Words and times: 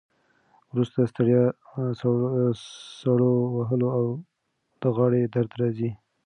وروسته 0.71 0.99
ستړیا، 1.11 1.43
سړو 3.01 3.31
وهلو 3.55 3.87
او 3.97 4.05
د 4.81 4.83
غاړې 4.95 5.21
درد 5.35 5.51
راځي. 5.61 5.89